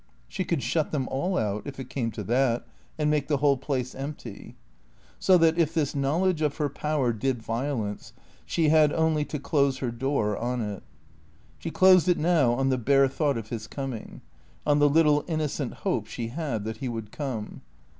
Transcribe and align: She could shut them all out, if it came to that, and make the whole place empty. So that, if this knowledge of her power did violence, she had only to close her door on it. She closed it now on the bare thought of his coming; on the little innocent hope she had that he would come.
She 0.27 0.43
could 0.43 0.63
shut 0.63 0.91
them 0.91 1.07
all 1.09 1.37
out, 1.37 1.61
if 1.67 1.79
it 1.79 1.87
came 1.91 2.09
to 2.13 2.23
that, 2.23 2.65
and 2.97 3.11
make 3.11 3.27
the 3.27 3.37
whole 3.37 3.55
place 3.55 3.93
empty. 3.93 4.55
So 5.19 5.37
that, 5.37 5.59
if 5.59 5.75
this 5.75 5.93
knowledge 5.93 6.41
of 6.41 6.57
her 6.57 6.69
power 6.69 7.13
did 7.13 7.39
violence, 7.43 8.11
she 8.43 8.69
had 8.69 8.91
only 8.93 9.25
to 9.25 9.37
close 9.37 9.77
her 9.77 9.91
door 9.91 10.35
on 10.35 10.59
it. 10.59 10.81
She 11.59 11.69
closed 11.69 12.07
it 12.09 12.17
now 12.17 12.53
on 12.53 12.69
the 12.69 12.79
bare 12.79 13.07
thought 13.07 13.37
of 13.37 13.49
his 13.49 13.67
coming; 13.67 14.21
on 14.65 14.79
the 14.79 14.89
little 14.89 15.23
innocent 15.27 15.71
hope 15.85 16.07
she 16.07 16.29
had 16.29 16.63
that 16.63 16.77
he 16.77 16.89
would 16.89 17.11
come. 17.11 17.61